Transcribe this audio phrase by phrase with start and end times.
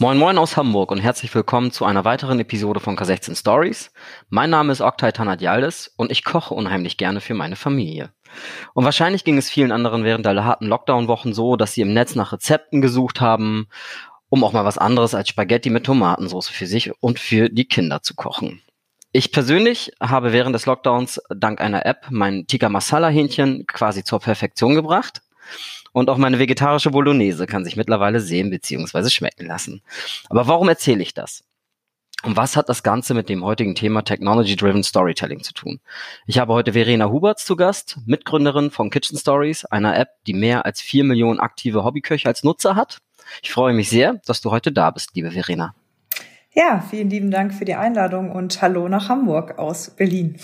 [0.00, 3.90] Moin Moin aus Hamburg und herzlich willkommen zu einer weiteren Episode von K16 Stories.
[4.28, 8.12] Mein Name ist Oktay Tanadialdes und ich koche unheimlich gerne für meine Familie.
[8.74, 12.14] Und wahrscheinlich ging es vielen anderen während der harten Lockdown-Wochen so, dass sie im Netz
[12.14, 13.66] nach Rezepten gesucht haben,
[14.28, 18.00] um auch mal was anderes als Spaghetti mit Tomatensauce für sich und für die Kinder
[18.00, 18.62] zu kochen.
[19.10, 24.20] Ich persönlich habe während des Lockdowns dank einer App mein Tikka Masala Hähnchen quasi zur
[24.20, 25.22] Perfektion gebracht
[25.92, 29.08] und auch meine vegetarische Bolognese kann sich mittlerweile sehen bzw.
[29.10, 29.82] schmecken lassen.
[30.28, 31.44] Aber warum erzähle ich das?
[32.24, 35.78] Und was hat das Ganze mit dem heutigen Thema Technology-Driven Storytelling zu tun?
[36.26, 40.66] Ich habe heute Verena Huberts zu Gast, Mitgründerin von Kitchen Stories, einer App, die mehr
[40.66, 42.98] als vier Millionen aktive Hobbyköche als Nutzer hat.
[43.42, 45.74] Ich freue mich sehr, dass du heute da bist, liebe Verena.
[46.52, 50.38] Ja, vielen lieben Dank für die Einladung und hallo nach Hamburg aus Berlin.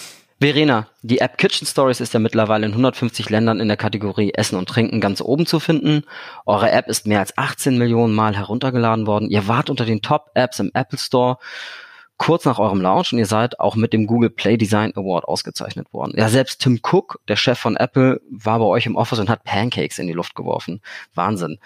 [0.44, 4.58] Verena, die App Kitchen Stories ist ja mittlerweile in 150 Ländern in der Kategorie Essen
[4.58, 6.02] und Trinken ganz oben zu finden.
[6.44, 9.30] Eure App ist mehr als 18 Millionen Mal heruntergeladen worden.
[9.30, 11.38] Ihr wart unter den Top-Apps im Apple Store
[12.18, 15.90] kurz nach eurem Launch und ihr seid auch mit dem Google Play Design Award ausgezeichnet
[15.94, 16.12] worden.
[16.14, 19.44] Ja, selbst Tim Cook, der Chef von Apple, war bei euch im Office und hat
[19.44, 20.82] Pancakes in die Luft geworfen.
[21.14, 21.58] Wahnsinn.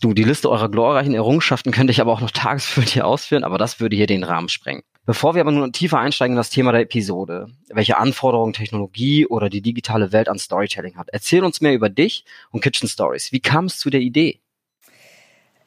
[0.00, 3.58] Du, die Liste eurer glorreichen Errungenschaften könnte ich aber auch noch tagesfüllend hier ausführen, aber
[3.58, 4.84] das würde hier den Rahmen sprengen.
[5.06, 9.48] Bevor wir aber nun tiefer einsteigen in das Thema der Episode, welche Anforderungen Technologie oder
[9.48, 13.32] die digitale Welt an Storytelling hat, erzähl uns mehr über dich und Kitchen Stories.
[13.32, 14.40] Wie kam es zu der Idee?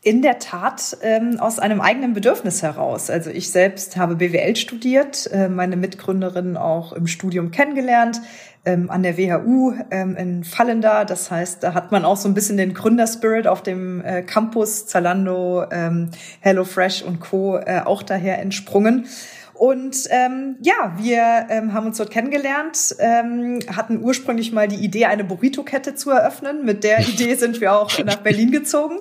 [0.01, 3.09] In der Tat ähm, aus einem eigenen Bedürfnis heraus.
[3.09, 8.19] Also ich selbst habe BWL studiert, äh, meine Mitgründerin auch im Studium kennengelernt,
[8.65, 11.05] ähm, an der WHU ähm, in Fallenda.
[11.05, 14.85] Das heißt, da hat man auch so ein bisschen den Gründerspirit auf dem äh, Campus
[14.85, 16.09] Zalando, ähm,
[16.39, 17.57] HelloFresh und Co.
[17.57, 19.07] Äh, auch daher entsprungen.
[19.53, 25.05] Und ähm, ja, wir ähm, haben uns dort kennengelernt, ähm, hatten ursprünglich mal die Idee,
[25.05, 26.65] eine Burrito-Kette zu eröffnen.
[26.65, 28.97] Mit der Idee sind wir auch nach Berlin gezogen.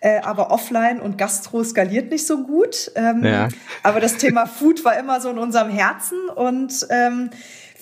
[0.00, 2.90] Äh, aber offline und Gastro skaliert nicht so gut.
[2.96, 3.48] Ähm, ja.
[3.84, 7.30] Aber das Thema Food war immer so in unserem Herzen und ähm,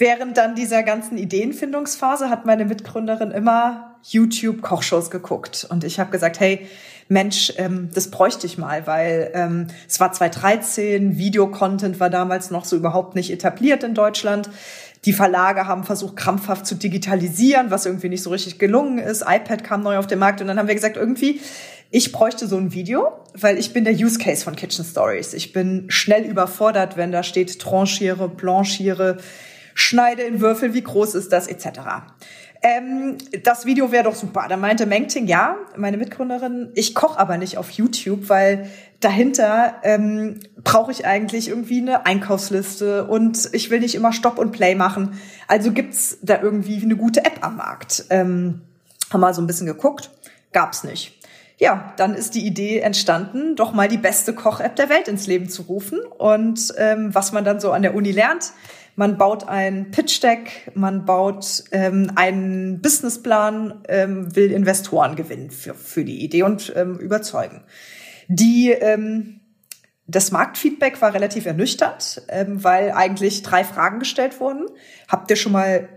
[0.01, 5.67] während dann dieser ganzen Ideenfindungsphase hat meine Mitgründerin immer YouTube-Kochshows geguckt.
[5.69, 6.67] Und ich habe gesagt, hey,
[7.09, 12.65] Mensch, ähm, das bräuchte ich mal, weil ähm, es war 2013, Videocontent war damals noch
[12.65, 14.49] so überhaupt nicht etabliert in Deutschland.
[15.05, 19.23] Die Verlage haben versucht, krampfhaft zu digitalisieren, was irgendwie nicht so richtig gelungen ist.
[19.27, 21.41] iPad kam neu auf den Markt und dann haben wir gesagt, irgendwie,
[21.91, 25.35] ich bräuchte so ein Video, weil ich bin der Use Case von Kitchen Stories.
[25.35, 29.19] Ich bin schnell überfordert, wenn da steht tranchiere, blanchiere,
[29.75, 31.81] schneide in Würfel, wie groß ist das, etc
[32.63, 34.47] ähm, das Video wäre doch super.
[34.49, 38.69] Da meinte Mengting, ja, meine Mitgründerin, ich koche aber nicht auf YouTube, weil
[39.01, 44.53] dahinter ähm, brauche ich eigentlich irgendwie eine Einkaufsliste und ich will nicht immer Stop und
[44.53, 45.19] Play machen.
[45.49, 48.05] Also gibt's da irgendwie eine gute App am Markt.
[48.11, 48.61] Ähm,
[49.11, 50.11] haben mal so ein bisschen geguckt,
[50.53, 51.17] gab's nicht.
[51.57, 55.49] Ja, dann ist die Idee entstanden, doch mal die beste Koch-App der Welt ins Leben
[55.49, 55.99] zu rufen.
[56.19, 58.53] Und ähm, was man dann so an der Uni lernt,
[59.01, 66.05] man baut ein Pitch-Deck, man baut ähm, einen Businessplan, ähm, will Investoren gewinnen für, für
[66.05, 67.65] die Idee und ähm, überzeugen.
[68.29, 69.41] Die, ähm,
[70.07, 74.67] das Marktfeedback war relativ ernüchternd, ähm, weil eigentlich drei Fragen gestellt wurden.
[75.09, 75.89] Habt ihr schon mal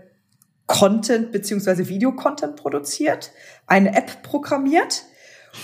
[0.66, 3.32] Content beziehungsweise Videocontent produziert,
[3.66, 5.04] eine App programmiert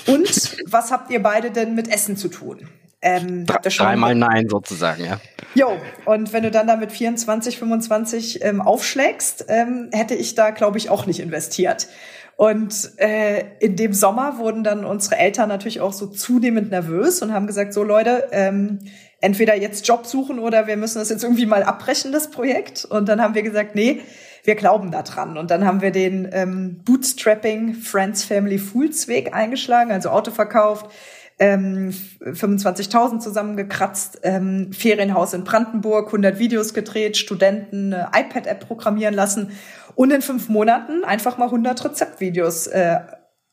[0.06, 2.68] und was habt ihr beide denn mit Essen zu tun?
[3.02, 5.20] Ähm, Dreimal Nein sozusagen, ja.
[5.54, 5.72] Jo,
[6.04, 10.78] und wenn du dann da mit 24, 25 ähm, aufschlägst, ähm, hätte ich da, glaube
[10.78, 11.88] ich, auch nicht investiert.
[12.36, 17.32] Und äh, in dem Sommer wurden dann unsere Eltern natürlich auch so zunehmend nervös und
[17.32, 18.78] haben gesagt, so Leute, ähm,
[19.20, 22.86] entweder jetzt Job suchen oder wir müssen das jetzt irgendwie mal abbrechen, das Projekt.
[22.86, 24.00] Und dann haben wir gesagt, nee,
[24.44, 25.36] wir glauben da dran.
[25.36, 30.90] Und dann haben wir den ähm, Bootstrapping Friends Family Fools Weg eingeschlagen, also Auto verkauft,
[31.40, 39.50] ähm, 25.000 zusammengekratzt, ähm, Ferienhaus in Brandenburg, 100 Videos gedreht, Studenten eine iPad-App programmieren lassen
[39.94, 43.00] und in fünf Monaten einfach mal 100 Rezeptvideos äh,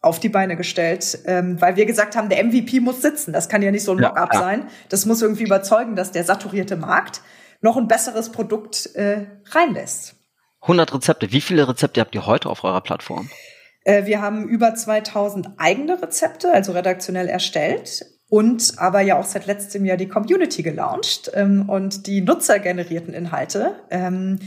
[0.01, 3.31] auf die Beine gestellt, ähm, weil wir gesagt haben, der MVP muss sitzen.
[3.31, 4.45] Das kann ja nicht so ein Mockup ja, ja.
[4.45, 4.68] sein.
[4.90, 7.22] Das muss irgendwie überzeugen, dass der saturierte Markt
[7.62, 10.16] noch ein besseres Produkt äh, reinlässt.
[10.62, 11.31] 100 Rezepte.
[11.31, 13.30] Wie viele Rezepte habt ihr heute auf eurer Plattform?
[13.88, 19.48] Äh, wir haben über 2000 eigene Rezepte, also redaktionell erstellt und aber ja auch seit
[19.48, 23.75] letztem Jahr die Community gelauncht ähm, und die nutzergenerierten Inhalte.
[23.89, 24.39] Ähm,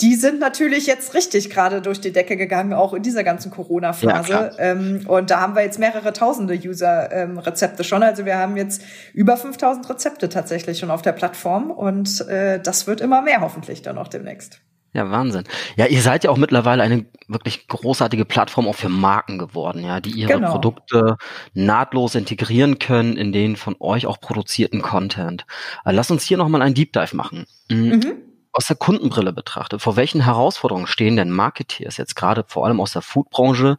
[0.00, 4.32] die sind natürlich jetzt richtig gerade durch die Decke gegangen, auch in dieser ganzen Corona-Phase.
[4.32, 8.02] Ja, ähm, und da haben wir jetzt mehrere tausende User-Rezepte schon.
[8.02, 8.82] Also wir haben jetzt
[9.14, 13.82] über 5000 Rezepte tatsächlich schon auf der Plattform und äh, das wird immer mehr hoffentlich
[13.82, 14.60] dann auch demnächst.
[14.94, 15.44] Ja, Wahnsinn.
[15.76, 20.00] Ja, ihr seid ja auch mittlerweile eine wirklich großartige Plattform auch für Marken geworden, ja,
[20.00, 20.52] die ihre genau.
[20.52, 21.16] Produkte
[21.54, 25.46] nahtlos integrieren können in den von euch auch produzierten Content.
[25.86, 27.46] Äh, lass uns hier nochmal einen Deep Dive machen.
[27.70, 27.88] Mhm.
[27.88, 28.14] mhm.
[28.54, 32.92] Aus der Kundenbrille betrachtet, vor welchen Herausforderungen stehen denn Marketeers jetzt gerade vor allem aus
[32.92, 33.78] der Foodbranche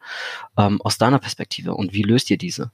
[0.57, 2.71] ähm, aus deiner Perspektive und wie löst ihr diese?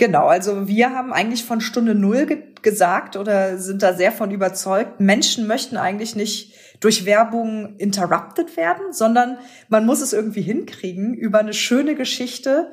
[0.00, 4.30] Genau, also wir haben eigentlich von Stunde Null ge gesagt oder sind da sehr von
[4.30, 9.36] überzeugt, Menschen möchten eigentlich nicht durch Werbung interrupted werden, sondern
[9.68, 12.70] man muss es irgendwie hinkriegen, über eine schöne Geschichte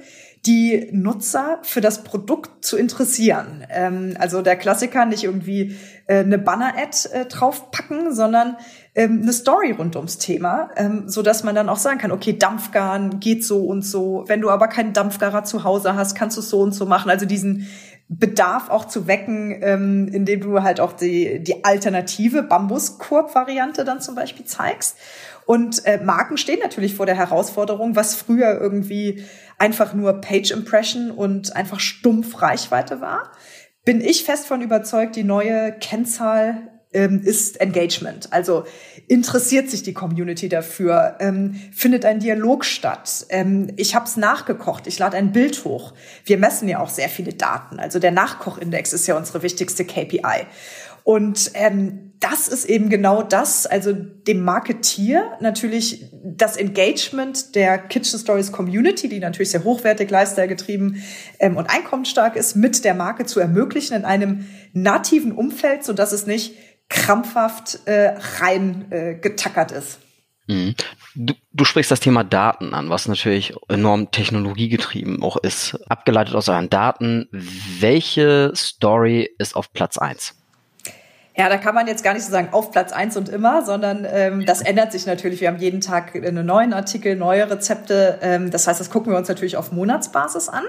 [0.47, 3.65] die Nutzer für das Produkt zu interessieren.
[3.69, 5.75] Ähm, also der Klassiker nicht irgendwie
[6.07, 8.55] äh, eine Banner-Ad äh, draufpacken, sondern
[8.95, 12.37] ähm, eine Story rund ums Thema, ähm, so dass man dann auch sagen kann, okay,
[12.37, 14.23] Dampfgaren geht so und so.
[14.27, 17.11] Wenn du aber keinen Dampfgarer zu Hause hast, kannst du so und so machen.
[17.11, 17.67] Also diesen
[18.09, 24.15] Bedarf auch zu wecken, ähm, indem du halt auch die, die alternative Bambuskorb-Variante dann zum
[24.15, 24.97] Beispiel zeigst.
[25.47, 29.23] Und äh, Marken stehen natürlich vor der Herausforderung, was früher irgendwie
[29.57, 33.31] einfach nur Page Impression und einfach stumpf Reichweite war.
[33.85, 38.33] Bin ich fest von überzeugt, die neue Kennzahl ähm, ist Engagement.
[38.33, 38.65] Also
[39.07, 43.25] interessiert sich die Community dafür, ähm, findet ein Dialog statt.
[43.29, 45.93] Ähm, ich habe es nachgekocht, ich lade ein Bild hoch.
[46.25, 47.79] Wir messen ja auch sehr viele Daten.
[47.79, 50.45] Also der Nachkochindex ist ja unsere wichtigste KPI.
[51.05, 58.19] Und ähm, das ist eben genau das, also dem Marketier natürlich das Engagement der Kitchen
[58.19, 61.03] Stories Community, die natürlich sehr hochwertig, lifestyle getrieben
[61.39, 66.11] ähm, und einkommensstark ist, mit der Marke zu ermöglichen in einem nativen Umfeld, so dass
[66.11, 66.55] es nicht
[66.89, 69.99] krampfhaft äh, rein äh, getackert ist.
[70.47, 70.75] Mhm.
[71.15, 75.77] Du, du sprichst das Thema Daten an, was natürlich enorm technologiegetrieben auch ist.
[75.89, 80.35] Abgeleitet aus euren Daten, welche Story ist auf Platz eins?
[81.37, 84.07] Ja, da kann man jetzt gar nicht so sagen, auf Platz eins und immer, sondern
[84.09, 85.39] ähm, das ändert sich natürlich.
[85.39, 88.17] Wir haben jeden Tag einen neuen Artikel, neue Rezepte.
[88.23, 90.63] Ähm, das heißt, das gucken wir uns natürlich auf Monatsbasis an.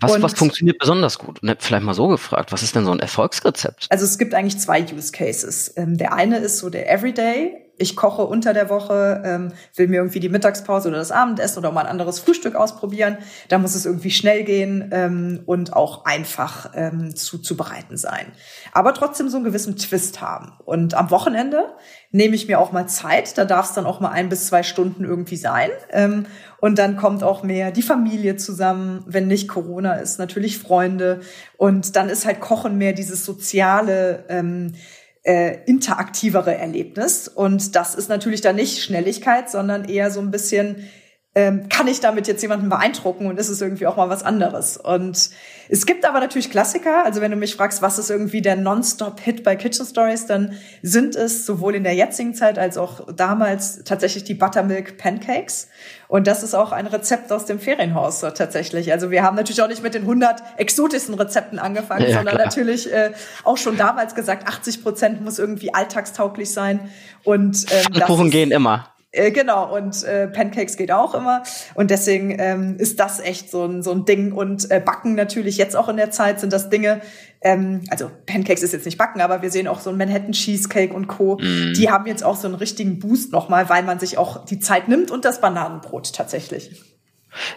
[0.00, 1.42] Was, was funktioniert besonders gut?
[1.42, 3.86] Ne, vielleicht mal so gefragt, was ist denn so ein Erfolgsrezept?
[3.88, 5.72] Also es gibt eigentlich zwei Use Cases.
[5.76, 7.61] Ähm, der eine ist so der Everyday.
[7.82, 11.72] Ich koche unter der Woche, ähm, will mir irgendwie die Mittagspause oder das Abendessen oder
[11.72, 13.18] mal ein anderes Frühstück ausprobieren.
[13.48, 18.26] Da muss es irgendwie schnell gehen ähm, und auch einfach ähm, zuzubereiten sein.
[18.72, 20.52] Aber trotzdem so einen gewissen Twist haben.
[20.64, 21.74] Und am Wochenende
[22.12, 23.36] nehme ich mir auch mal Zeit.
[23.36, 25.70] Da darf es dann auch mal ein bis zwei Stunden irgendwie sein.
[25.90, 26.26] Ähm,
[26.60, 31.20] und dann kommt auch mehr die Familie zusammen, wenn nicht Corona ist, natürlich Freunde.
[31.56, 34.74] Und dann ist halt Kochen mehr dieses soziale, ähm,
[35.22, 37.28] äh, interaktivere Erlebnis.
[37.28, 40.88] Und das ist natürlich dann nicht Schnelligkeit, sondern eher so ein bisschen
[41.34, 44.76] ähm, kann ich damit jetzt jemanden beeindrucken und ist es irgendwie auch mal was anderes.
[44.76, 45.30] Und
[45.70, 47.06] es gibt aber natürlich Klassiker.
[47.06, 50.52] Also wenn du mich fragst, was ist irgendwie der Non-Stop-Hit bei Kitchen Stories, dann
[50.82, 55.68] sind es sowohl in der jetzigen Zeit als auch damals tatsächlich die Buttermilk Pancakes.
[56.06, 58.92] Und das ist auch ein Rezept aus dem Ferienhaus tatsächlich.
[58.92, 62.44] Also wir haben natürlich auch nicht mit den 100 exotischsten Rezepten angefangen, ja, sondern klar.
[62.44, 63.12] natürlich äh,
[63.44, 66.90] auch schon damals gesagt, 80 Prozent muss irgendwie alltagstauglich sein.
[67.24, 68.91] Und ähm, Kuchen gehen immer.
[69.12, 71.42] Äh, genau, und äh, Pancakes geht auch immer.
[71.74, 74.32] Und deswegen ähm, ist das echt so ein, so ein Ding.
[74.32, 77.02] Und äh, Backen natürlich jetzt auch in der Zeit sind das Dinge,
[77.42, 80.94] ähm, also Pancakes ist jetzt nicht Backen, aber wir sehen auch so ein Manhattan Cheesecake
[80.94, 81.36] und Co.
[81.36, 81.74] Mm.
[81.74, 84.88] Die haben jetzt auch so einen richtigen Boost nochmal, weil man sich auch die Zeit
[84.88, 86.70] nimmt und das Bananenbrot tatsächlich.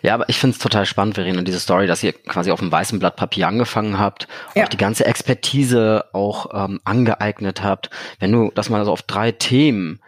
[0.02, 2.72] Ja, aber ich finde es total spannend, Verena, diese Story, dass ihr quasi auf einem
[2.72, 4.64] weißen Blatt Papier angefangen habt, ja.
[4.64, 7.90] auch die ganze Expertise auch ähm, angeeignet habt.
[8.20, 10.00] Wenn du das mal so auf drei Themen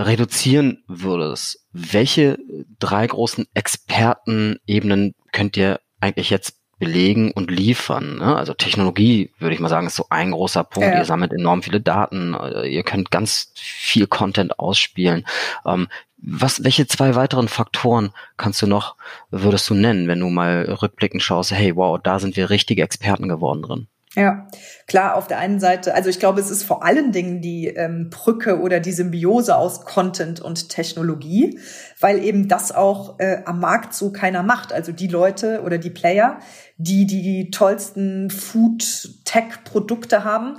[0.00, 2.38] reduzieren würdest, welche
[2.78, 8.16] drei großen Expertenebenen könnt ihr eigentlich jetzt belegen und liefern?
[8.16, 8.36] Ne?
[8.36, 10.88] Also Technologie, würde ich mal sagen, ist so ein großer Punkt.
[10.88, 10.98] Ja.
[10.98, 15.26] Ihr sammelt enorm viele Daten, äh, ihr könnt ganz viel Content ausspielen.
[15.66, 18.96] Ähm, was, welche zwei weiteren Faktoren kannst du noch,
[19.30, 23.28] würdest du nennen, wenn du mal rückblickend schaust, hey, wow, da sind wir richtige Experten
[23.28, 23.86] geworden drin?
[24.16, 24.48] Ja,
[24.88, 28.10] klar, auf der einen Seite, also ich glaube, es ist vor allen Dingen die ähm,
[28.10, 31.60] Brücke oder die Symbiose aus Content und Technologie,
[32.00, 34.72] weil eben das auch äh, am Markt so keiner macht.
[34.72, 36.40] Also die Leute oder die Player,
[36.76, 40.56] die die, tollsten Food-Tech-Produkte haben,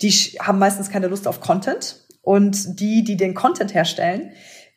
[0.00, 2.00] die haben meistens keine Lust auf Content.
[2.22, 4.30] Und die, die den Content herstellen,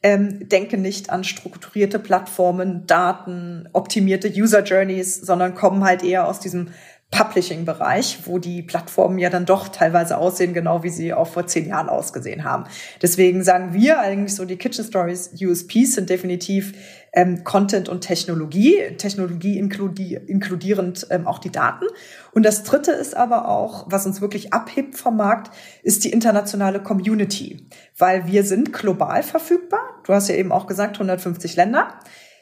[0.03, 6.41] ähm, denken nicht an strukturierte Plattformen, Daten, optimierte User Journeys, sondern kommen halt eher aus
[6.41, 6.69] diesem
[7.09, 11.67] Publishing-Bereich, wo die Plattformen ja dann doch teilweise aussehen, genau wie sie auch vor zehn
[11.67, 12.65] Jahren ausgesehen haben.
[13.01, 16.73] Deswegen sagen wir eigentlich so, die Kitchen Stories USPs sind definitiv
[17.13, 21.85] ähm, Content und Technologie, Technologie inkludi inkludierend ähm, auch die Daten.
[22.33, 26.83] Und das Dritte ist aber auch, was uns wirklich abhebt vom Markt, ist die internationale
[26.83, 27.65] Community,
[27.97, 29.79] weil wir sind global verfügbar.
[30.03, 31.99] Du hast ja eben auch gesagt, 150 Länder.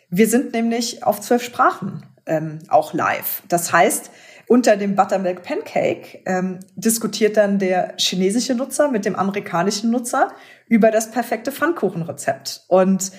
[0.09, 3.43] Wir sind nämlich auf zwölf Sprachen ähm, auch live.
[3.47, 4.11] Das heißt,
[4.47, 10.31] unter dem Buttermilk Pancake ähm, diskutiert dann der chinesische Nutzer mit dem amerikanischen Nutzer
[10.67, 12.65] über das perfekte Pfannkuchenrezept.
[12.67, 13.11] Und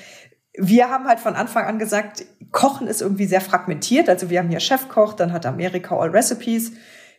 [0.59, 4.09] wir haben halt von Anfang an gesagt, Kochen ist irgendwie sehr fragmentiert.
[4.09, 6.73] Also wir haben hier Chefkoch, dann hat Amerika All Recipes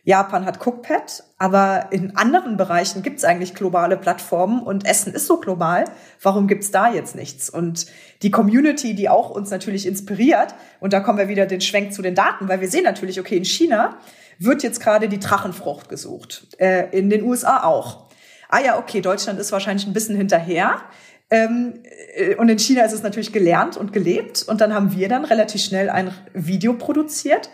[0.08, 5.26] Japan hat Cookpad, aber in anderen Bereichen gibt es eigentlich globale Plattformen und Essen ist
[5.26, 5.84] so global.
[6.22, 7.50] Warum gibt es da jetzt nichts?
[7.50, 7.84] Und
[8.22, 12.00] die Community, die auch uns natürlich inspiriert, und da kommen wir wieder den Schwenk zu
[12.00, 13.98] den Daten, weil wir sehen natürlich, okay, in China
[14.38, 18.06] wird jetzt gerade die Drachenfrucht gesucht, äh, in den USA auch.
[18.48, 20.80] Ah ja, okay, Deutschland ist wahrscheinlich ein bisschen hinterher.
[21.28, 21.80] Ähm,
[22.16, 24.42] äh, und in China ist es natürlich gelernt und gelebt.
[24.48, 27.50] Und dann haben wir dann relativ schnell ein Video produziert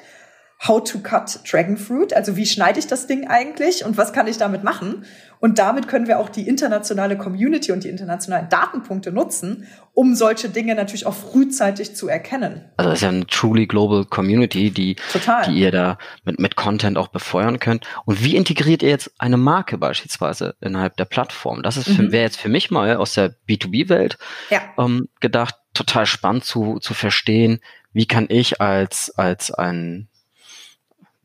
[0.66, 4.26] How to cut Dragon Fruit, also wie schneide ich das Ding eigentlich und was kann
[4.26, 5.04] ich damit machen?
[5.38, 10.48] Und damit können wir auch die internationale Community und die internationalen Datenpunkte nutzen, um solche
[10.48, 12.64] Dinge natürlich auch frühzeitig zu erkennen.
[12.78, 15.44] Also das ist ja eine truly global Community, die, Total.
[15.44, 17.86] die ihr da mit, mit Content auch befeuern könnt.
[18.06, 21.62] Und wie integriert ihr jetzt eine Marke beispielsweise innerhalb der Plattform?
[21.62, 22.10] Das ist mhm.
[22.10, 24.16] wäre jetzt für mich mal aus der B2B-Welt
[24.48, 24.62] ja.
[24.78, 27.60] ähm, gedacht, total spannend zu, zu verstehen,
[27.92, 30.08] wie kann ich als, als ein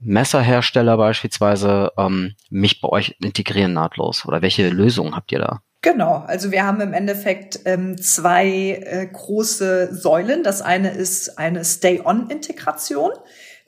[0.02, 4.26] Messerhersteller beispielsweise ähm, mich bei euch integrieren nahtlos?
[4.26, 5.62] Oder welche Lösungen habt ihr da?
[5.82, 10.44] Genau, also wir haben im Endeffekt ähm, zwei äh, große Säulen.
[10.44, 13.12] Das eine ist eine Stay-on-Integration.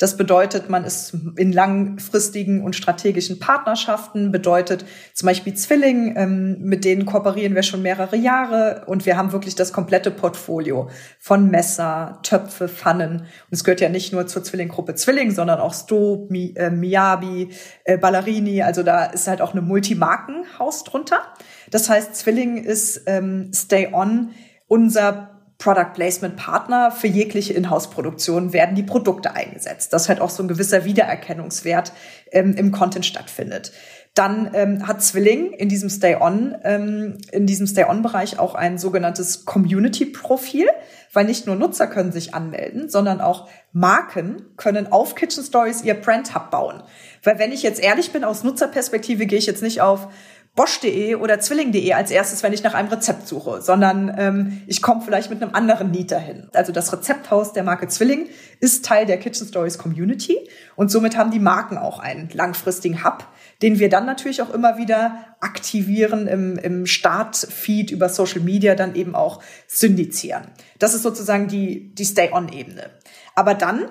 [0.02, 6.86] Das bedeutet, man ist in langfristigen und strategischen Partnerschaften, bedeutet zum Beispiel Zwilling, ähm, mit
[6.86, 10.90] denen kooperieren wir schon mehrere Jahre und wir haben wirklich das komplette Portfolio
[11.20, 13.18] von Messer, Töpfe, Pfannen.
[13.20, 17.50] Und es gehört ja nicht nur zur Zwillinggruppe Zwilling, sondern auch Sto, Mi, äh, Miyabi,
[17.84, 18.64] äh, Ballerini.
[18.64, 21.22] Also da ist halt auch eine Multimarkenhaus drunter.
[21.70, 24.32] Das heißt, Zwilling ist ähm, Stay On
[24.68, 25.31] unser
[25.62, 30.48] Product Placement Partner für jegliche Inhouse-Produktion werden die Produkte eingesetzt, dass halt auch so ein
[30.48, 31.94] gewisser Wiedererkennungswert
[32.32, 33.72] ähm, im Content stattfindet.
[34.16, 40.68] Dann ähm, hat Zwilling in diesem Stay-On, ähm, in diesem Stay-On-Bereich auch ein sogenanntes Community-Profil,
[41.14, 45.94] weil nicht nur Nutzer können sich anmelden, sondern auch Marken können auf Kitchen Stories ihr
[45.94, 46.82] Brand Hub bauen.
[47.24, 50.08] Weil wenn ich jetzt ehrlich bin, aus Nutzerperspektive gehe ich jetzt nicht auf
[50.54, 55.02] Bosch.de oder Zwilling.de als erstes, wenn ich nach einem Rezept suche, sondern ähm, ich komme
[55.02, 56.50] vielleicht mit einem anderen Lied dahin.
[56.54, 58.28] Also das Rezepthaus der Marke Zwilling
[58.60, 60.38] ist Teil der Kitchen Stories Community
[60.76, 63.26] und somit haben die Marken auch einen langfristigen Hub,
[63.62, 68.96] den wir dann natürlich auch immer wieder aktivieren im, im Startfeed über Social Media, dann
[68.96, 70.48] eben auch syndizieren.
[70.80, 72.90] Das ist sozusagen die, die Stay-on-Ebene.
[73.36, 73.86] Aber dann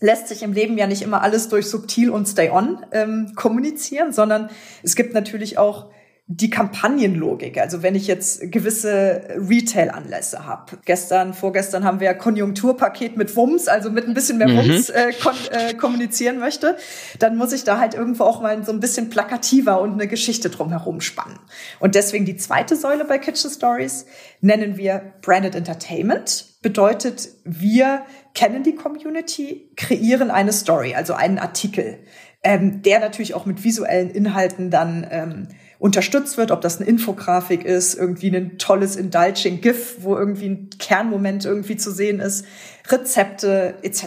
[0.00, 4.12] lässt sich im Leben ja nicht immer alles durch subtil und stay on ähm, kommunizieren,
[4.12, 4.50] sondern
[4.82, 5.90] es gibt natürlich auch
[6.32, 7.58] die Kampagnenlogik.
[7.58, 10.78] Also wenn ich jetzt gewisse Retail-Anlässe habe.
[10.84, 14.58] Gestern, vorgestern haben wir ja Konjunkturpaket mit Wumms, also mit ein bisschen mehr mhm.
[14.58, 15.10] Wumms äh,
[15.50, 16.76] äh, kommunizieren möchte,
[17.18, 20.50] dann muss ich da halt irgendwo auch mal so ein bisschen plakativer und eine Geschichte
[20.50, 21.40] drumherum spannen.
[21.80, 24.06] Und deswegen die zweite Säule bei Kitchen Stories
[24.40, 26.49] nennen wir Branded Entertainment.
[26.62, 31.98] Bedeutet, wir kennen die Community, kreieren eine Story, also einen Artikel,
[32.42, 35.48] ähm, der natürlich auch mit visuellen Inhalten dann ähm,
[35.78, 40.70] unterstützt wird, ob das eine Infografik ist, irgendwie ein tolles Indulging GIF, wo irgendwie ein
[40.78, 42.44] Kernmoment irgendwie zu sehen ist,
[42.88, 44.04] Rezepte etc.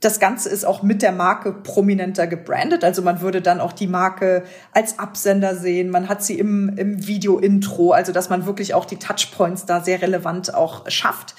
[0.00, 2.84] Das Ganze ist auch mit der Marke prominenter gebrandet.
[2.84, 5.90] Also man würde dann auch die Marke als Absender sehen.
[5.90, 10.00] Man hat sie im, im Video-Intro, also dass man wirklich auch die Touchpoints da sehr
[10.00, 11.34] relevant auch schafft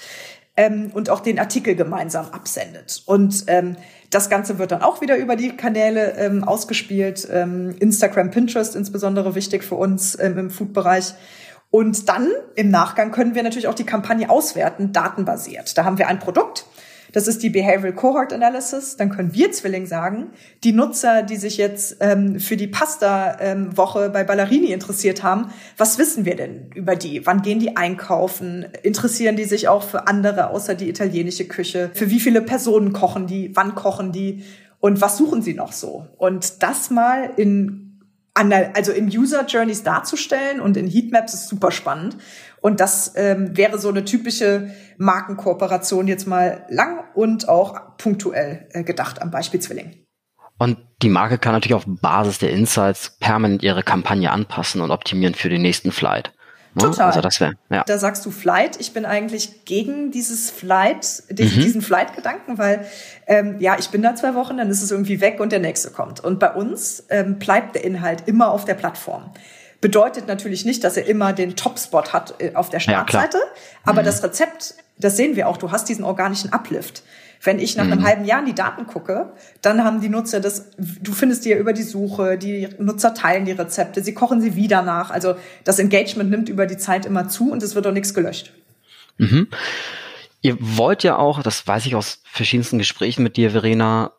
[0.56, 3.02] ähm, und auch den Artikel gemeinsam absendet.
[3.06, 3.76] Und ähm,
[4.10, 7.26] das Ganze wird dann auch wieder über die Kanäle ähm, ausgespielt.
[7.32, 11.14] Ähm, Instagram, Pinterest insbesondere wichtig für uns ähm, im Food-Bereich.
[11.70, 15.78] Und dann im Nachgang können wir natürlich auch die Kampagne auswerten, datenbasiert.
[15.78, 16.66] Da haben wir ein Produkt,
[17.12, 18.96] das ist die Behavioral Cohort Analysis.
[18.96, 20.30] Dann können wir Zwilling sagen,
[20.64, 25.98] die Nutzer, die sich jetzt ähm, für die Pasta-Woche ähm, bei Ballerini interessiert haben, was
[25.98, 27.26] wissen wir denn über die?
[27.26, 28.66] Wann gehen die einkaufen?
[28.82, 31.90] Interessieren die sich auch für andere außer die italienische Küche?
[31.94, 33.54] Für wie viele Personen kochen die?
[33.54, 34.44] Wann kochen die?
[34.80, 36.06] Und was suchen sie noch so?
[36.16, 37.89] Und das mal in
[38.74, 42.16] also im User Journeys darzustellen und in Heatmaps ist super spannend.
[42.60, 48.82] Und das ähm, wäre so eine typische Markenkooperation jetzt mal lang und auch punktuell äh,
[48.82, 50.04] gedacht am Beispiel Zwilling.
[50.58, 55.34] Und die Marke kann natürlich auf Basis der Insights permanent ihre Kampagne anpassen und optimieren
[55.34, 56.32] für den nächsten Flight.
[56.74, 56.82] Ne?
[56.82, 57.06] Total.
[57.06, 57.82] Also das wäre, ja.
[57.84, 58.78] Da sagst du Flight.
[58.80, 61.62] Ich bin eigentlich gegen dieses Flight, diesen, mhm.
[61.62, 62.86] diesen Flight-Gedanken, weil
[63.26, 65.90] ähm, ja, ich bin da zwei Wochen, dann ist es irgendwie weg und der nächste
[65.90, 66.20] kommt.
[66.20, 69.32] Und bei uns ähm, bleibt der Inhalt immer auf der Plattform.
[69.80, 74.02] Bedeutet natürlich nicht, dass er immer den Top-Spot hat äh, auf der Startseite, ja, aber
[74.02, 74.06] mhm.
[74.06, 77.02] das Rezept, das sehen wir auch, du hast diesen organischen Uplift.
[77.42, 78.04] Wenn ich nach einem mhm.
[78.04, 79.32] halben Jahr in die Daten gucke,
[79.62, 83.46] dann haben die Nutzer das, du findest die ja über die Suche, die Nutzer teilen
[83.46, 85.10] die Rezepte, sie kochen sie wieder nach.
[85.10, 88.52] Also das Engagement nimmt über die Zeit immer zu und es wird auch nichts gelöscht.
[89.16, 89.48] Mhm.
[90.42, 94.12] Ihr wollt ja auch, das weiß ich aus verschiedensten Gesprächen mit dir, Verena,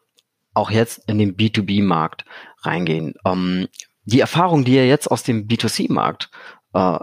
[0.54, 2.26] auch jetzt in den B2B-Markt
[2.64, 3.14] reingehen.
[3.26, 3.68] Ähm,
[4.04, 6.30] die Erfahrung, die ihr jetzt aus dem B2C-Markt
[6.74, 6.98] äh,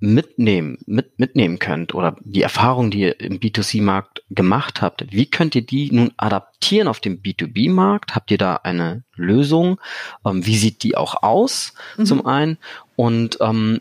[0.00, 5.54] mitnehmen, mit, mitnehmen könnt oder die Erfahrung, die ihr im B2C-Markt gemacht habt, wie könnt
[5.54, 8.14] ihr die nun adaptieren auf dem B2B-Markt?
[8.14, 9.80] Habt ihr da eine Lösung?
[10.26, 12.06] Ähm, wie sieht die auch aus mhm.
[12.06, 12.58] zum einen?
[12.96, 13.80] Und ähm,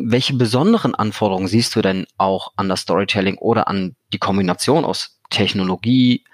[0.00, 5.20] welche besonderen Anforderungen siehst du denn auch an das Storytelling oder an die Kombination aus
[5.30, 6.24] Technologie,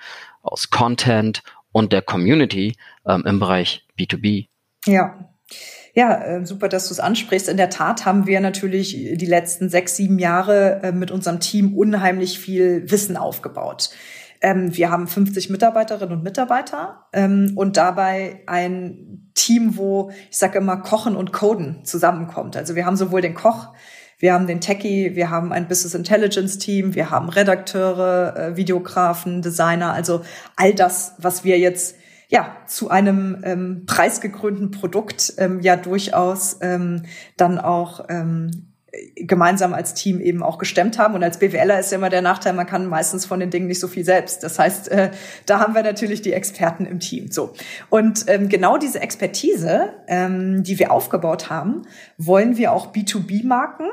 [0.43, 2.76] aus Content und der Community
[3.07, 4.49] ähm, im Bereich B2B?
[4.87, 5.31] Ja,
[5.94, 7.49] ja, äh, super, dass du es ansprichst.
[7.49, 11.75] In der Tat haben wir natürlich die letzten sechs, sieben Jahre äh, mit unserem Team
[11.76, 13.90] unheimlich viel Wissen aufgebaut.
[14.40, 20.59] Ähm, wir haben 50 Mitarbeiterinnen und Mitarbeiter ähm, und dabei ein Team, wo ich sage
[20.59, 22.56] immer Kochen und Coden zusammenkommt.
[22.56, 23.68] Also wir haben sowohl den Koch,
[24.18, 29.42] wir haben den Techie, wir haben ein Business Intelligence Team, wir haben Redakteure, äh, Videografen,
[29.42, 30.23] Designer, also
[30.56, 31.97] all das, was wir jetzt
[32.30, 37.02] ja zu einem ähm, preisgekrönten Produkt ähm, ja durchaus ähm,
[37.37, 38.70] dann auch ähm,
[39.16, 41.14] gemeinsam als Team eben auch gestemmt haben.
[41.14, 43.80] Und als BWLer ist ja immer der Nachteil, man kann meistens von den Dingen nicht
[43.80, 44.42] so viel selbst.
[44.42, 45.10] Das heißt, äh,
[45.46, 47.30] da haben wir natürlich die Experten im Team.
[47.30, 47.52] So.
[47.88, 51.82] Und ähm, genau diese Expertise, ähm, die wir aufgebaut haben,
[52.16, 53.88] wollen wir auch B2B-Marken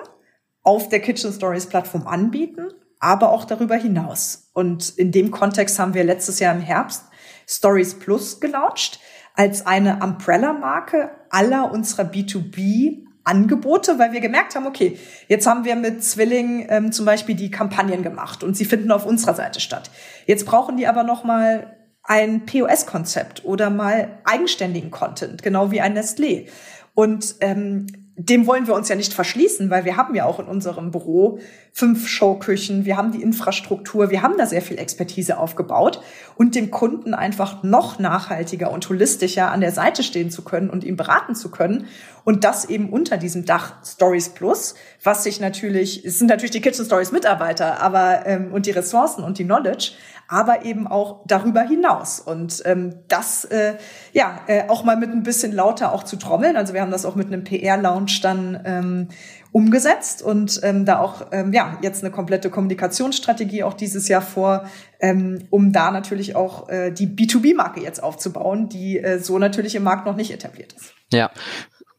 [0.64, 2.68] auf der Kitchen Stories Plattform anbieten,
[3.00, 4.50] aber auch darüber hinaus.
[4.54, 7.07] Und in dem Kontext haben wir letztes Jahr im Herbst
[7.48, 9.00] Stories Plus gelauncht
[9.34, 15.76] als eine Umbrella-Marke aller unserer B2B Angebote, weil wir gemerkt haben, okay, jetzt haben wir
[15.76, 19.92] mit Zwilling ähm, zum Beispiel die Kampagnen gemacht und sie finden auf unserer Seite statt.
[20.26, 25.98] Jetzt brauchen die aber noch mal ein POS-Konzept oder mal eigenständigen Content, genau wie ein
[25.98, 26.48] Nestlé.
[26.94, 30.48] Und ähm, dem wollen wir uns ja nicht verschließen, weil wir haben ja auch in
[30.48, 31.38] unserem Büro
[31.72, 36.02] fünf Showküchen, wir haben die Infrastruktur, wir haben da sehr viel Expertise aufgebaut
[36.36, 40.84] und dem Kunden einfach noch nachhaltiger und holistischer an der Seite stehen zu können und
[40.84, 41.86] ihm beraten zu können.
[42.24, 46.62] Und das eben unter diesem Dach Stories Plus, was sich natürlich, es sind natürlich die
[46.62, 49.92] Kitchen Stories Mitarbeiter, aber ähm, und die Ressourcen und die Knowledge,
[50.28, 52.20] aber eben auch darüber hinaus.
[52.20, 53.76] Und ähm, das äh,
[54.14, 56.58] ja äh, auch mal mit ein bisschen lauter auch zu trommeln.
[56.58, 59.08] Also wir haben das auch mit einem PR-Lounge dann ähm,
[59.52, 64.66] umgesetzt und ähm, da auch ähm, ja jetzt eine komplette Kommunikationsstrategie auch dieses Jahr vor,
[65.00, 69.84] ähm, um da natürlich auch äh, die B2B-Marke jetzt aufzubauen, die äh, so natürlich im
[69.84, 70.94] Markt noch nicht etabliert ist.
[71.12, 71.32] Ja,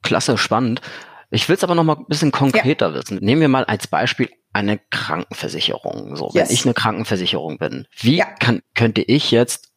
[0.03, 0.83] klasse, spannend.
[1.31, 2.95] Ich will es aber noch mal ein bisschen konkreter ja.
[2.95, 3.19] wissen.
[3.21, 6.17] Nehmen wir mal als Beispiel eine Krankenversicherung.
[6.17, 6.35] So, yes.
[6.35, 8.27] wenn ich eine Krankenversicherung bin, wie ja.
[8.27, 9.71] kann, könnte ich jetzt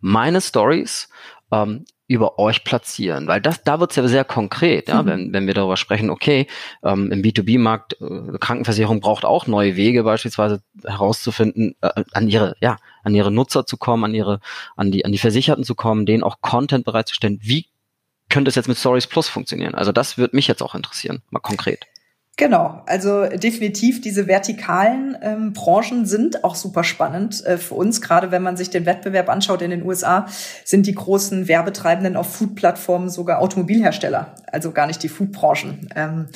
[0.00, 1.08] meine Stories
[1.50, 3.26] ähm, über euch platzieren?
[3.26, 5.06] Weil das, da wird's ja sehr konkret, ja, mhm.
[5.06, 6.46] wenn, wenn wir darüber sprechen, okay,
[6.82, 12.76] ähm, im B2B-Markt, äh, Krankenversicherung braucht auch neue Wege, beispielsweise herauszufinden, äh, an ihre, ja,
[13.02, 14.40] an ihre Nutzer zu kommen, an ihre,
[14.76, 17.38] an die, an die Versicherten zu kommen, denen auch Content bereitzustellen.
[17.42, 17.66] Wie
[18.28, 19.74] könnte es jetzt mit Stories Plus funktionieren?
[19.74, 21.86] Also das würde mich jetzt auch interessieren, mal konkret.
[22.38, 28.00] Genau, also definitiv diese vertikalen ähm, Branchen sind auch super spannend äh, für uns.
[28.00, 30.26] Gerade wenn man sich den Wettbewerb anschaut in den USA,
[30.64, 35.88] sind die großen Werbetreibenden auf Food-Plattformen sogar Automobilhersteller, also gar nicht die Food-Branchen.
[35.96, 36.26] Ähm,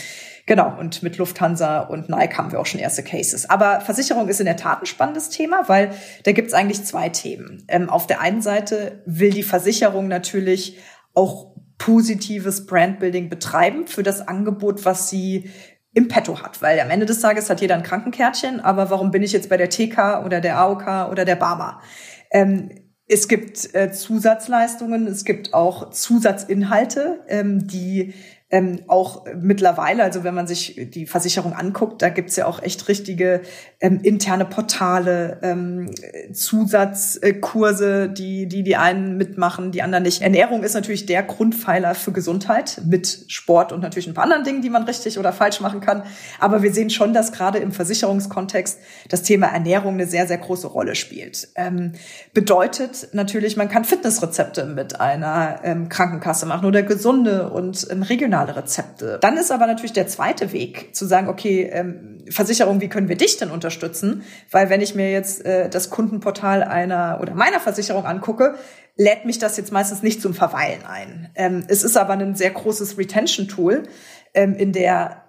[0.44, 3.48] genau, und mit Lufthansa und Nike haben wir auch schon erste Cases.
[3.48, 5.92] Aber Versicherung ist in der Tat ein spannendes Thema, weil
[6.24, 7.62] da gibt's eigentlich zwei Themen.
[7.68, 10.78] Ähm, auf der einen Seite will die Versicherung natürlich
[11.14, 15.50] auch positives Brandbuilding betreiben für das Angebot, was sie
[15.94, 19.22] im Petto hat, weil am Ende des Tages hat jeder ein Krankenkärtchen, aber warum bin
[19.22, 21.80] ich jetzt bei der TK oder der AOK oder der Barmer?
[22.30, 22.70] Ähm,
[23.08, 28.14] es gibt äh, Zusatzleistungen, es gibt auch Zusatzinhalte, ähm, die
[28.52, 32.86] ähm, auch mittlerweile, also wenn man sich die Versicherung anguckt, da gibt's ja auch echt
[32.86, 33.40] richtige
[33.80, 35.90] ähm, interne Portale, ähm,
[36.34, 40.20] Zusatzkurse, die, die die einen mitmachen, die anderen nicht.
[40.20, 44.60] Ernährung ist natürlich der Grundpfeiler für Gesundheit mit Sport und natürlich ein paar anderen Dingen,
[44.60, 46.02] die man richtig oder falsch machen kann.
[46.38, 50.66] Aber wir sehen schon, dass gerade im Versicherungskontext das Thema Ernährung eine sehr, sehr große
[50.66, 51.48] Rolle spielt.
[51.54, 51.92] Ähm,
[52.34, 58.41] bedeutet natürlich, man kann Fitnessrezepte mit einer ähm, Krankenkasse machen oder gesunde und ähm, regionale
[58.42, 59.18] regionale Rezepte.
[59.20, 63.16] Dann ist aber natürlich der zweite Weg zu sagen, okay, ähm, Versicherung, wie können wir
[63.16, 64.22] dich denn unterstützen?
[64.50, 68.54] Weil wenn ich mir jetzt äh, das Kundenportal einer oder meiner Versicherung angucke,
[68.96, 71.30] lädt mich das jetzt meistens nicht zum Verweilen ein.
[71.34, 73.84] Ähm, es ist aber ein sehr großes Retention-Tool,
[74.34, 75.22] ähm, in der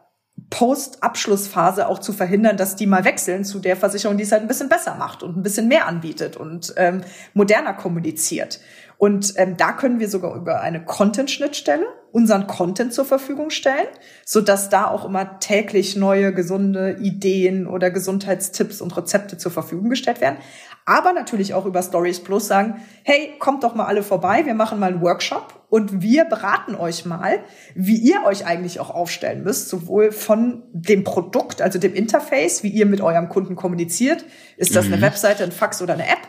[0.49, 4.47] Post-Abschlussphase auch zu verhindern, dass die mal wechseln zu der Versicherung, die es halt ein
[4.47, 7.01] bisschen besser macht und ein bisschen mehr anbietet und ähm,
[7.33, 8.59] moderner kommuniziert.
[8.97, 13.87] Und ähm, da können wir sogar über eine Content-Schnittstelle unseren Content zur Verfügung stellen,
[14.23, 19.89] so dass da auch immer täglich neue gesunde Ideen oder Gesundheitstipps und Rezepte zur Verfügung
[19.89, 20.37] gestellt werden.
[20.85, 24.79] Aber natürlich auch über Stories Plus sagen, hey, kommt doch mal alle vorbei, wir machen
[24.79, 27.39] mal einen Workshop und wir beraten euch mal,
[27.73, 32.69] wie ihr euch eigentlich auch aufstellen müsst, sowohl von dem Produkt, also dem Interface, wie
[32.69, 34.23] ihr mit eurem Kunden kommuniziert.
[34.57, 34.93] Ist das mhm.
[34.93, 36.21] eine Webseite, ein Fax oder eine App?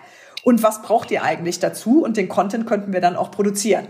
[0.44, 2.02] Und was braucht ihr eigentlich dazu?
[2.02, 3.86] Und den Content könnten wir dann auch produzieren.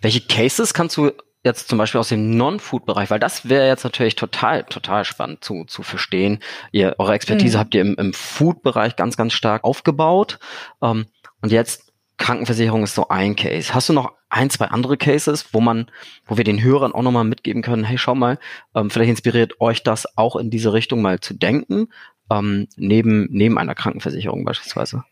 [0.00, 1.12] Welche Cases kannst du
[1.44, 5.64] jetzt zum Beispiel aus dem Non-Food-Bereich, weil das wäre jetzt natürlich total, total spannend zu,
[5.64, 6.40] zu verstehen.
[6.72, 7.60] Ihr, eure Expertise mhm.
[7.60, 10.38] habt ihr im, im Food-Bereich ganz, ganz stark aufgebaut.
[10.82, 11.06] Ähm,
[11.40, 13.72] und jetzt Krankenversicherung ist so ein Case.
[13.72, 15.90] Hast du noch ein, zwei andere Cases, wo man,
[16.26, 18.38] wo wir den Hörern auch nochmal mitgeben können, hey, schau mal,
[18.74, 21.88] ähm, vielleicht inspiriert euch das auch in diese Richtung mal zu denken,
[22.30, 25.04] ähm, neben, neben einer Krankenversicherung beispielsweise?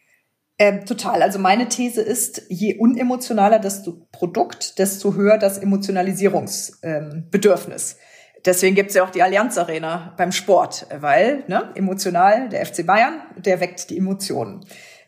[0.59, 1.23] Ähm, total.
[1.23, 7.93] Also meine These ist, je unemotionaler das Produkt, desto höher das Emotionalisierungsbedürfnis.
[7.93, 7.99] Ähm,
[8.47, 13.21] Deswegen gibt's ja auch die Allianz Arena beim Sport, weil ne, emotional, der FC Bayern,
[13.37, 14.65] der weckt die Emotionen.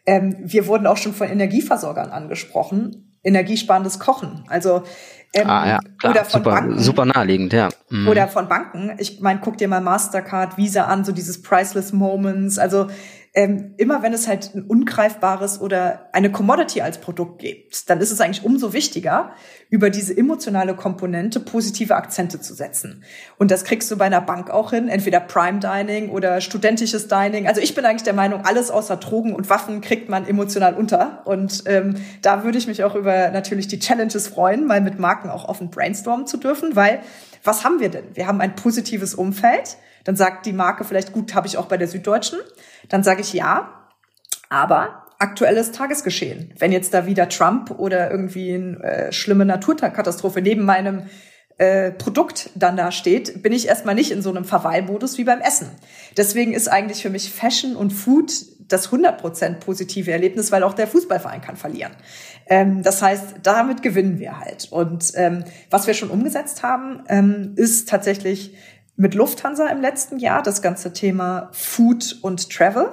[0.06, 4.44] Ähm, wir wurden auch schon von Energieversorgern angesprochen, energiesparendes Kochen.
[4.48, 4.82] Also
[5.34, 6.12] ähm, ah, ja, klar.
[6.12, 6.78] oder von super, Banken.
[6.78, 7.68] Super naheliegend, ja.
[7.90, 8.08] Mhm.
[8.08, 8.92] Oder von Banken.
[8.98, 12.58] Ich meine, guck dir mal Mastercard, Visa an, so dieses Priceless Moments.
[12.58, 12.88] Also
[13.34, 18.10] ähm, immer wenn es halt ein ungreifbares oder eine Commodity als Produkt gibt, dann ist
[18.10, 19.32] es eigentlich umso wichtiger,
[19.70, 23.04] über diese emotionale Komponente positive Akzente zu setzen.
[23.36, 27.46] Und das kriegst du bei einer Bank auch hin, entweder Prime Dining oder studentisches Dining.
[27.46, 31.22] Also ich bin eigentlich der Meinung, alles außer Drogen und Waffen kriegt man emotional unter.
[31.26, 35.28] Und ähm, da würde ich mich auch über natürlich die Challenges freuen, mal mit Marken
[35.28, 37.00] auch offen brainstormen zu dürfen, weil
[37.44, 38.04] was haben wir denn?
[38.14, 39.76] Wir haben ein positives Umfeld.
[40.08, 42.38] Dann sagt die Marke vielleicht, gut, habe ich auch bei der Süddeutschen.
[42.88, 43.90] Dann sage ich ja,
[44.48, 46.54] aber aktuelles Tagesgeschehen.
[46.58, 51.02] Wenn jetzt da wieder Trump oder irgendwie eine äh, schlimme Naturkatastrophe neben meinem
[51.58, 55.42] äh, Produkt dann da steht, bin ich erstmal nicht in so einem Verweilmodus wie beim
[55.42, 55.68] Essen.
[56.16, 58.32] Deswegen ist eigentlich für mich Fashion und Food
[58.66, 61.92] das 100% positive Erlebnis, weil auch der Fußballverein kann verlieren.
[62.46, 64.68] Ähm, das heißt, damit gewinnen wir halt.
[64.70, 68.54] Und ähm, was wir schon umgesetzt haben, ähm, ist tatsächlich
[68.98, 72.88] mit Lufthansa im letzten Jahr das ganze Thema Food und Travel.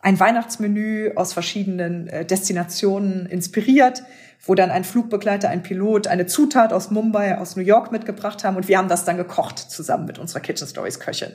[0.00, 4.02] Ein Weihnachtsmenü aus verschiedenen äh, Destinationen inspiriert,
[4.46, 8.56] wo dann ein Flugbegleiter, ein Pilot eine Zutat aus Mumbai, aus New York mitgebracht haben
[8.56, 11.32] und wir haben das dann gekocht zusammen mit unserer Kitchen Stories Köchin.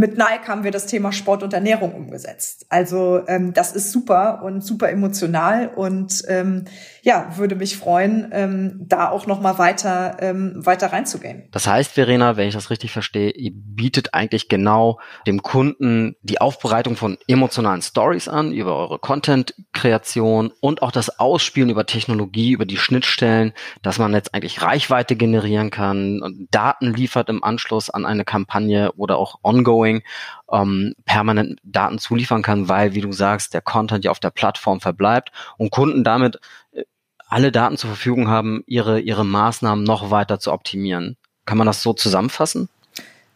[0.00, 2.66] Mit Nike haben wir das Thema Sport und Ernährung umgesetzt.
[2.68, 6.66] Also ähm, das ist super und super emotional und ähm,
[7.02, 11.48] ja, würde mich freuen, ähm, da auch noch mal weiter ähm, weiter reinzugehen.
[11.50, 16.40] Das heißt, Verena, wenn ich das richtig verstehe, ihr bietet eigentlich genau dem Kunden die
[16.40, 22.66] Aufbereitung von emotionalen Stories an über eure Content-Kreation und auch das Ausspielen über Technologie, über
[22.66, 28.06] die Schnittstellen, dass man jetzt eigentlich Reichweite generieren kann, und Daten liefert im Anschluss an
[28.06, 30.02] eine Kampagne oder auch ongoing ongoing
[30.50, 34.80] ähm, permanent Daten zuliefern kann, weil, wie du sagst, der Content ja auf der Plattform
[34.80, 36.38] verbleibt und Kunden damit
[36.72, 36.84] äh,
[37.28, 41.16] alle Daten zur Verfügung haben, ihre, ihre Maßnahmen noch weiter zu optimieren.
[41.44, 42.68] Kann man das so zusammenfassen?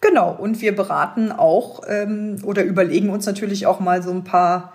[0.00, 4.72] Genau, und wir beraten auch ähm, oder überlegen uns natürlich auch mal so ein paar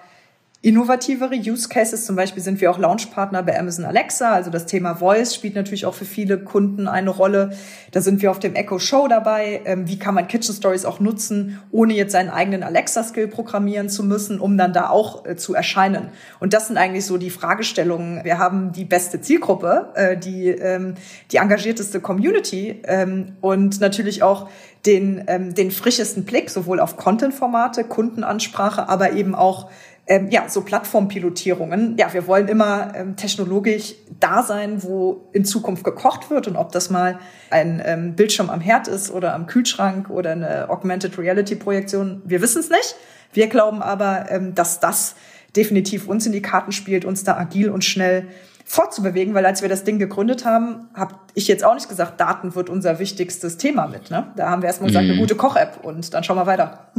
[0.63, 2.03] innovativere Use Cases.
[2.03, 4.33] Zum Beispiel sind wir auch Launchpartner bei Amazon Alexa.
[4.33, 7.51] Also das Thema Voice spielt natürlich auch für viele Kunden eine Rolle.
[7.91, 9.61] Da sind wir auf dem Echo Show dabei.
[9.65, 14.03] Ähm, wie kann man Kitchen Stories auch nutzen, ohne jetzt seinen eigenen Alexa-Skill programmieren zu
[14.03, 16.09] müssen, um dann da auch äh, zu erscheinen?
[16.39, 18.23] Und das sind eigentlich so die Fragestellungen.
[18.23, 20.95] Wir haben die beste Zielgruppe, äh, die, ähm,
[21.31, 24.49] die engagierteste Community ähm, und natürlich auch
[24.85, 29.69] den, den frischesten Blick sowohl auf Content-Formate, Kundenansprache, aber eben auch
[30.07, 31.97] ähm, ja, so Plattformpilotierungen.
[31.97, 36.71] Ja, wir wollen immer ähm, technologisch da sein, wo in Zukunft gekocht wird und ob
[36.71, 41.55] das mal ein ähm, Bildschirm am Herd ist oder am Kühlschrank oder eine Augmented Reality
[41.55, 42.21] Projektion.
[42.25, 42.95] Wir wissen es nicht.
[43.33, 45.15] Wir glauben aber, ähm, dass das
[45.55, 48.27] definitiv uns in die Karten spielt, uns da agil und schnell
[48.63, 52.53] fortzubewegen, weil als wir das Ding gegründet haben, habe ich jetzt auch nicht gesagt, Daten
[52.53, 54.11] wird unser wichtigstes Thema mit.
[54.11, 54.31] Ne?
[54.35, 55.11] Da haben wir erstmal gesagt, mhm.
[55.11, 56.91] eine gute Koch-App und dann schauen wir weiter.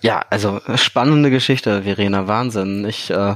[0.00, 2.84] Ja, also spannende Geschichte, Verena, Wahnsinn.
[2.84, 3.34] Ich äh,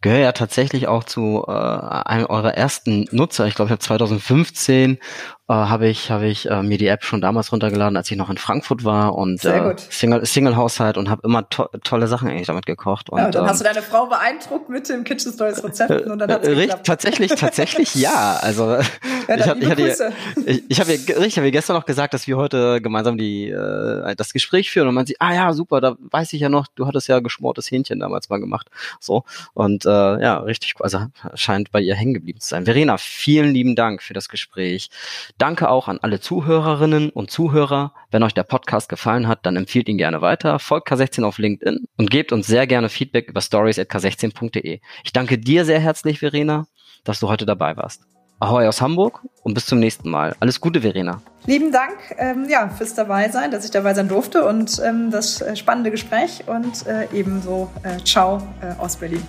[0.00, 3.46] gehöre ja tatsächlich auch zu äh, einem eurer ersten Nutzer.
[3.46, 4.98] Ich glaube, ich habe 2015
[5.48, 8.30] äh, habe ich, habe ich äh, mir die App schon damals runtergeladen, als ich noch
[8.30, 12.48] in Frankfurt war und äh, Single, Single Haushalt und habe immer to tolle Sachen eigentlich
[12.48, 13.10] damit gekocht.
[13.10, 16.10] Und, ja, und dann ähm, hast du deine Frau beeindruckt mit dem Kitchen Stories Rezepten
[16.10, 16.86] und dann hat's äh, geklappt.
[16.86, 18.38] Tatsächlich, tatsächlich ja.
[18.42, 18.72] Also
[19.28, 20.12] ja, ich, hab, ich, hatte,
[20.46, 24.16] ich, ich habe ich hab ihr gestern noch gesagt, dass wir heute gemeinsam die äh,
[24.16, 26.88] das Gespräch führen und man sieht, ah ja, super, da weiß ich ja noch, du
[26.88, 28.68] hattest ja geschmortes Hähnchen damals mal gemacht.
[28.98, 29.22] So
[29.54, 32.64] und äh, ja, richtig, also scheint bei ihr hängen geblieben zu sein.
[32.64, 34.90] Verena, vielen lieben Dank für das Gespräch.
[35.38, 37.92] Danke auch an alle Zuhörerinnen und Zuhörer.
[38.10, 41.86] Wenn euch der Podcast gefallen hat, dann empfiehlt ihn gerne weiter, folgt K16 auf LinkedIn
[41.98, 44.80] und gebt uns sehr gerne Feedback über stories.k16.de.
[45.04, 46.66] Ich danke dir sehr herzlich, Verena,
[47.04, 48.04] dass du heute dabei warst.
[48.38, 50.34] Ahoi aus Hamburg und bis zum nächsten Mal.
[50.40, 51.20] Alles Gute, Verena.
[51.46, 55.42] Lieben Dank ähm, ja, fürs dabei sein, dass ich dabei sein durfte und ähm, das
[55.42, 59.22] äh, spannende Gespräch und äh, ebenso äh, Ciao äh, aus Berlin.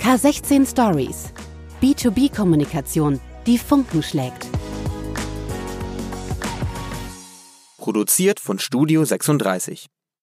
[0.00, 1.32] K16 Stories.
[1.82, 4.46] B2B-Kommunikation, die Funken schlägt.
[7.86, 9.86] Produziert von Studio 36.